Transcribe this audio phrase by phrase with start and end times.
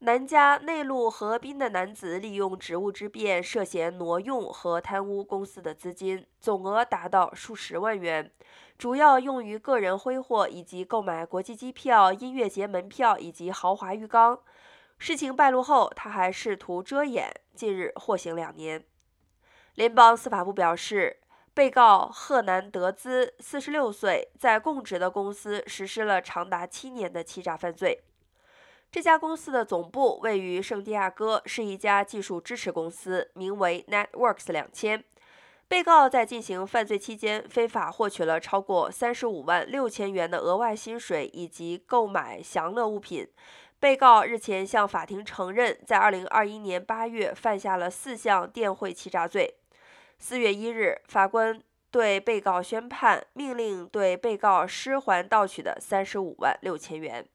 [0.00, 8.30] 南加内陆河滨的男子利用职务之便涉嫌挪用和贪污公司的资金，总额达到数十万元，
[8.78, 14.38] 主要用于个人挥霍以及购买国际机票、音乐节门票以及豪华浴缸。
[14.98, 18.84] 事情败露后，他还试图遮掩，近日获刑两年。
[19.74, 21.18] 联邦司法部表示，
[21.52, 28.04] 被告赫南德兹，四十六岁，在供职的公司实施了长达七年的欺诈犯罪。
[28.90, 35.04] 这家公司的总部位于圣地亚哥，是一家技术支持公司，名为 Networks 两千。
[35.68, 43.28] 被告在进行犯罪期间，非法获取了超过三十五万六千元的额外薪水以及购买享乐物品。
[43.78, 49.56] 被告日前向法庭承认，在二零二一年八月犯下了四项电汇欺诈罪。
[50.18, 57.28] 四月一日，法官对被告宣判，命令对被告失还盗取的三十五万六千元。